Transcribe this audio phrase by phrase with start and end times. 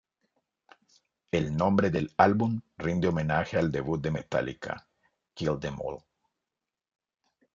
[1.29, 4.87] El nombre del álbum rinde homenaje al debut de Metallica,
[5.35, 5.99] "Kill 'em All".